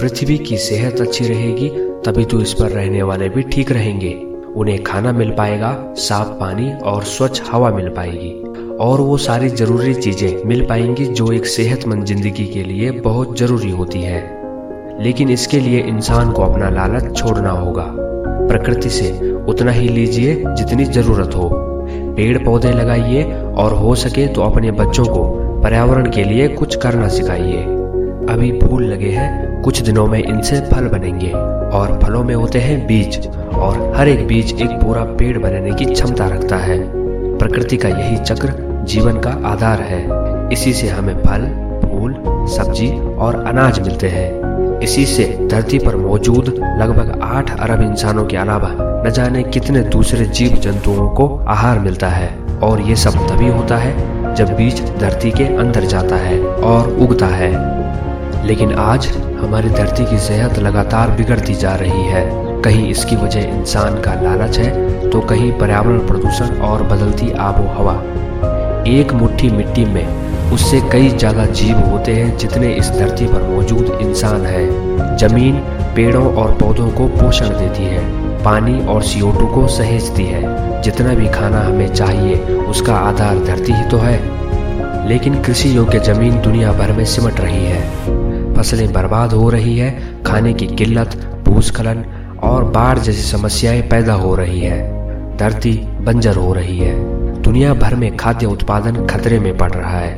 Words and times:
पृथ्वी 0.00 0.38
की 0.38 0.56
सेहत 0.56 1.00
अच्छी 1.00 1.24
रहेगी, 1.24 1.68
तभी 2.04 2.24
तो 2.24 2.40
इस 2.40 2.52
पर 2.52 2.68
रहने 2.68 3.02
वाले 3.02 3.28
भी 3.28 3.42
ठीक 3.42 3.72
रहेंगे। 3.72 4.12
उन्हें 4.56 4.82
खाना 4.82 5.12
मिल 5.12 5.30
पाएगा, 5.30 5.94
साफ़ 5.96 6.28
पानी 6.28 6.72
और 6.72 7.02
स्वच्छ 7.02 7.42
हवा 7.50 7.70
मिल 7.70 7.88
पाएगी। 7.88 8.30
और 8.76 9.00
वो 9.00 9.16
सारी 9.16 9.48
ज़रूरी 9.48 9.94
चीज़ें 9.94 10.44
मिल 10.44 10.64
पाएँगी 10.66 11.04
जो 11.04 11.32
एक 11.32 11.46
सेहतमंद 11.46 12.04
ज़िंदगी 12.04 12.46
के 12.46 12.62
लिए 12.62 12.90
बहुत 12.90 13.38
ज़रूरी 13.38 13.70
होती 13.70 14.02
है। 14.02 14.22
लेकिन 15.02 15.30
इसके 15.30 15.60
लिए 15.60 15.80
इंसान 15.80 16.32
को 16.32 16.42
अपना 16.42 16.70
लालच 16.70 17.16
छोड़ना 17.16 17.50
होगा। 17.50 17.86
प्रकृति 18.48 18.90
से 18.90 19.32
उतना 19.32 19.72
ही 19.72 19.88
लीजिए 19.88 20.34
जितनी 20.48 20.84
ज़रूरत 20.84 21.34
हो। 21.36 21.50
पेड़ 22.16 22.38
पौधे 22.38 22.72
लगाइए 22.72 23.24
और 23.56 23.72
हो 23.72 23.94
सके 23.94 24.26
तो 24.26 24.42
अपने 24.42 24.70
बच्चों 24.70 25.04
को 25.04 25.24
पर्यावरण 25.62 26.10
के 26.10 26.24
लिए 26.24 26.48
कुछ 26.48 26.76
करना 26.76 27.08
सिखाइए। 27.08 27.62
अभी 28.28 28.52
फूल 28.60 28.84
लगे 28.84 29.10
हैं 29.10 29.49
कुछ 29.64 29.80
दिनों 29.82 30.06
में 30.06 30.18
इनसे 30.18 30.60
फल 30.60 30.86
बनेंगे 30.88 31.30
और 31.76 31.98
फलों 32.02 32.24
में 32.24 32.34
होते 32.34 32.58
हैं 32.58 32.86
बीज 32.86 33.26
और 33.54 33.92
हर 33.96 34.08
एक 34.08 34.26
बीज 34.26 34.62
एक 34.62 34.70
पूरा 34.70 35.04
पेड़ 35.04 35.38
बनाने 35.38 35.72
की 35.72 35.84
क्षमता 35.84 36.26
रखता 36.28 36.56
है। 36.56 36.78
प्रकृति 37.38 37.76
का 37.76 37.88
यही 37.88 38.16
चक्र 38.16 38.54
जीवन 38.88 39.20
का 39.20 39.30
आधार 39.44 39.80
है। 39.80 40.00
इसी 40.52 40.72
से 40.72 40.88
हमें 40.88 41.14
फल, 41.14 41.46
फूल, 41.84 42.14
सब्ज़ी 42.48 42.90
और 43.16 43.44
अनाज 43.46 43.80
मिलते 43.80 44.08
हैं। 44.08 44.78
इसी 44.80 45.06
से 45.06 45.48
धरती 45.50 45.78
पर 45.78 45.96
मौजूद 45.96 46.48
लगभग 46.78 47.20
आठ 47.22 47.60
अरब 47.60 47.82
इंसानों 47.82 48.24
के 48.24 48.36
अलावा 48.36 48.68
न 49.06 49.10
जाने 49.10 49.42
कितने 49.42 49.80
दूसरे 49.80 50.24
जीव 50.24 50.56
जंतुओं 50.56 51.08
को 51.08 51.36
आहार 51.48 51.78
मिलता 51.78 52.08
है। 52.08 52.38
और 52.62 52.80
ये 52.80 52.96
सब 52.96 53.10
तभी 53.10 53.48
होता 53.48 53.76
है 53.76 54.34
जब 54.34 54.56
बीज 54.56 54.82
धरती 54.98 55.30
के 55.30 55.44
अंदर 55.44 55.84
जाता 55.84 56.16
है 56.16 56.40
और 56.44 56.90
उगता 56.90 57.26
है। 57.26 57.79
लेकिन 58.44 58.72
आज 58.74 59.06
हमारी 59.40 59.68
धरती 59.70 60.04
की 60.04 60.18
सेहत 60.18 60.58
लगातार 60.58 61.10
बिगड़ती 61.10 61.54
जा 61.54 61.74
रही 61.74 62.04
है। 62.04 62.24
कहीं 62.62 62.88
इसकी 62.90 63.16
वजह 63.16 63.40
इंसान 63.48 64.00
का 64.02 64.14
लालच 64.22 64.58
है 64.58 65.10
तो 65.10 65.20
कहीं 65.20 65.50
पर्यावरण 65.58 66.06
प्रदूषण 66.06 66.60
और 66.62 66.82
बदलती 66.82 67.30
आबो 67.40 67.66
हवा 67.74 67.94
एक 68.88 69.12
मुट्ठी 69.12 69.50
मिट्टी 69.50 69.84
में 69.84 70.50
उससे 70.52 70.80
कई 70.92 71.08
ज़्यादा 71.08 71.44
जीव 71.46 71.78
होते 71.80 72.12
हैं 72.12 72.36
जितने 72.38 72.72
इस 72.74 72.90
धरती 72.90 73.26
पर 73.26 73.42
मौजूद 73.44 73.98
इंसान 74.00 74.46
है। 74.46 75.16
ज़मीन, 75.18 75.56
पेड़ों 75.96 76.24
और 76.34 76.52
पौधों 76.52 76.88
को 76.90 77.06
पोषण 77.10 77.48
देती 77.48 77.84
है, 77.84 78.00
पानी 78.44 78.78
और 78.86 79.02
सीओटू 79.02 79.46
को 79.46 79.66
सहेजती 79.68 80.24
है। 80.24 80.82
जितना 80.82 81.14
भी 81.14 81.28
खाना 81.28 81.60
हमें 81.60 81.92
चाहिए, 81.94 82.36
उसका 82.64 82.94
आधार 82.96 83.44
धरती 83.44 83.72
ही 83.72 83.88
तो 83.90 83.98
है। 83.98 84.18
लेकिन 85.08 85.42
कृषि 85.42 85.76
योग्य 85.76 85.98
ज़मीन 86.04 86.40
दुनिया 86.40 86.72
भर 86.72 86.92
में 86.92 87.04
सिमट 87.04 87.40
रही 87.40 87.64
है। 87.64 87.82
फ़सलें 88.60 88.92
बर्बाद 88.92 89.32
हो 89.32 89.48
रही 89.50 89.76
है, 89.78 90.22
खाने 90.22 90.52
की 90.54 90.66
किल्लत, 90.68 91.14
भूस्खलन 91.44 92.04
और 92.42 92.64
बाढ़ 92.64 92.98
जैसी 92.98 93.22
समस्याएँ 93.22 93.80
पैदा 93.82 94.14
हो 94.14 94.34
रही 94.34 94.60
है। 94.60 95.36
धरती 95.36 95.72
बंजर 96.00 96.36
हो 96.36 96.52
रही 96.52 96.76
है। 96.78 96.92
दुनिया 97.42 97.72
भर 97.74 97.94
में 97.94 98.16
खाद्य 98.16 98.46
उत्पादन 98.46 99.06
खतरे 99.06 99.38
में 99.38 99.56
पड़ 99.58 99.70
रहा 99.72 99.98
है, 99.98 100.12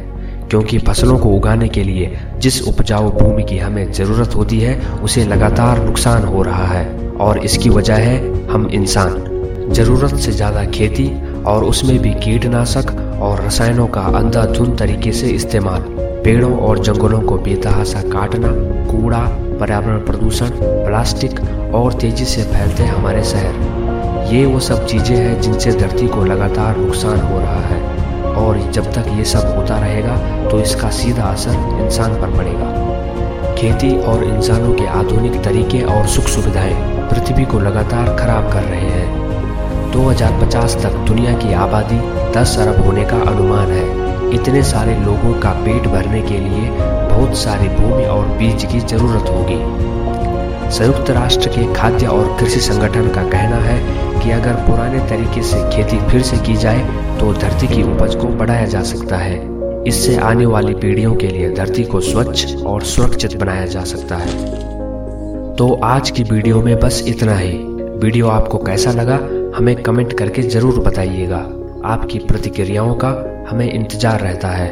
क्योंकि 0.50 0.78
फ़सलों 0.78 1.18
को 1.18 1.28
उगाने 1.28 1.68
के 1.68 1.84
लिए 1.84 2.18
जिस 2.38 2.60
उपजाऊ 2.68 3.10
भूमि 3.10 3.44
की 3.44 3.58
हमें 3.58 3.92
ज़रूरत 3.92 4.34
होती 4.34 4.60
है, 4.60 4.78
उसे 5.02 5.24
लगातार 5.24 5.84
नुकसान 5.84 6.24
हो 6.24 6.42
रहा 6.42 6.66
है 6.66 6.86
और 7.18 7.38
इसकी 7.38 7.70
वजह 7.70 7.96
है 7.96 8.18
हम 8.48 8.68
इंसान। 8.72 9.70
ज़रूरत 9.72 10.16
से 10.16 10.32
ज़्यादा 10.32 10.64
खेती 10.70 11.10
और 11.44 11.64
उसमें 11.64 11.98
भी 11.98 12.14
कीटनाशक 12.14 12.96
और 13.22 13.46
रसायनों 13.46 13.86
का 13.86 14.00
अंधाधुंध 14.18 14.78
तरीके 14.78 15.12
से 15.12 15.30
इस्तेमाल। 15.30 16.01
पेड़ों 16.24 16.56
और 16.58 16.78
जंगलों 16.78 17.20
को 17.20 17.36
बेतहासा 17.38 18.00
काटना, 18.00 18.48
कूड़ा, 18.90 19.18
पर्यावरण 19.60 19.98
प्रदूषण, 19.98 20.50
प्लास्टिक 20.60 21.40
और 21.74 21.92
तेज़ी 21.92 22.24
से 22.24 22.42
फैलते 22.42 22.82
हमारे 22.82 23.24
शहर। 23.24 24.28
ये 24.32 24.44
वो 24.46 24.60
सब 24.60 24.86
चीज़ें 24.86 25.16
हैं 25.16 25.40
जिनसे 25.40 25.72
धरती 25.72 26.06
को 26.08 26.24
लगातार 26.24 26.76
नुकसान 26.76 27.20
हो 27.20 27.38
रहा 27.38 27.60
है। 27.60 27.80
और 28.34 28.58
जब 28.70 28.92
तक 28.92 29.04
ये 29.16 29.24
सब 29.24 29.56
होता 29.56 29.78
रहेगा 29.78 30.16
तो 30.48 30.60
इसका 30.60 30.90
सीधा 30.90 31.22
असर 31.22 31.84
इंसान 31.84 32.14
पर 32.14 32.36
पड़ेगा। 32.36 33.54
खेती 33.54 33.96
और 34.02 34.24
इंसानों 34.24 34.74
के 34.74 34.86
आधुनिक 34.86 35.42
तरीके 35.44 35.82
और 35.82 36.06
सुख 36.06 36.24
सुविधाएँ 36.24 36.74
पृथ्वी 37.08 37.44
को 37.44 37.58
लगातार 37.58 38.16
खराब 38.16 38.52
कर 38.52 38.62
रहे 38.62 38.90
हैं। 38.90 39.90
2050 39.92 40.76
तक 40.82 40.92
दुनिया 41.08 41.32
की 41.32 41.52
आबादी 41.52 42.00
10 42.32 42.58
अरब 42.58 42.84
होने 42.84 43.04
का 43.04 43.16
अनुमान 43.16 43.66
है। 43.66 44.01
इतने 44.32 44.62
सारे 44.62 44.94
लोगों 44.96 45.32
का 45.40 45.52
पेट 45.64 45.86
भरने 45.88 46.20
के 46.22 46.38
लिए 46.38 46.70
बहुत 47.08 47.36
सारी 47.38 47.68
भूमि 47.68 48.04
और 48.06 48.26
बीज 48.38 48.64
की 48.64 48.80
ज़रूरत 48.80 49.28
होगी। 49.28 50.70
संयुक्त 50.70 51.10
राष्ट्र 51.10 51.48
के 51.48 51.72
खाद्य 51.74 52.06
और 52.06 52.36
कृषि 52.40 52.60
संगठन 52.60 53.08
का 53.08 53.22
कहना 53.30 53.56
है 53.56 53.78
कि 54.20 54.30
अगर 54.30 54.54
पुराने 54.66 54.98
तरीके 55.08 55.42
से 55.42 55.58
खेती 55.70 55.98
फिर 56.08 56.22
से 56.22 56.36
की 56.36 56.54
जाए 56.56 56.82
तो 57.20 57.32
धरती 57.32 57.66
की 57.66 57.82
उपज 57.82 58.14
को 58.14 58.28
बढ़ाया 58.28 58.66
जा 58.66 58.82
सकता 58.82 59.16
है। 59.16 59.40
इससे 59.86 60.16
आने 60.16 60.46
वाली 60.46 60.74
पीढ़ियों 60.74 61.14
के 61.14 61.28
लिए 61.28 61.50
धरती 61.54 61.84
को 61.84 62.00
स्वच्छ 62.00 62.54
और 62.56 62.82
सुरक्षित 62.84 63.36
बनाया 63.36 63.66
जा 63.66 63.84
सकता 63.84 64.16
है। 64.16 64.50
तो 65.56 65.72
आज 65.84 66.10
की 66.10 66.22
वीडियो 66.22 66.62
में 66.62 66.78
बस 66.80 67.02
इतना 67.08 67.36
ही। 67.36 67.52
वीडियो 67.98 68.28
आपको 68.28 68.58
कैसा 68.58 68.92
लगा, 68.92 69.18
हमें 69.56 69.74
कमेंट 69.82 70.12
करके 70.12 70.42
ज़रूर 70.42 70.78
बताइएगा। 70.80 71.38
आपकी 71.84 72.18
प्रतिक्रियाओं 72.18 72.94
का 72.94 73.10
हमें 73.52 73.72
इंतज़ार 73.72 74.20
रहता 74.20 74.48
है। 74.48 74.68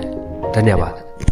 धन्यवाद। 0.52 1.29